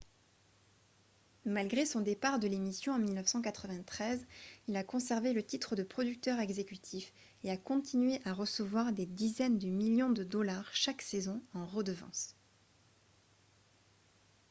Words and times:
malgré 1.45 1.85
son 1.85 1.99
départ 2.01 2.39
de 2.39 2.47
l'émission 2.47 2.93
en 2.93 2.97
1993 2.97 4.25
il 4.67 4.75
a 4.75 4.83
conservé 4.83 5.31
le 5.31 5.45
titre 5.45 5.75
de 5.75 5.83
producteur 5.83 6.39
exécutif 6.39 7.13
et 7.43 7.51
a 7.51 7.57
continué 7.57 8.19
à 8.25 8.33
recevoir 8.33 8.93
des 8.93 9.05
dizaines 9.05 9.59
de 9.59 9.67
millions 9.67 10.09
de 10.09 10.23
dollars 10.23 10.71
chaque 10.73 11.03
saison 11.03 11.39
en 11.53 11.67
redevances 11.67 12.33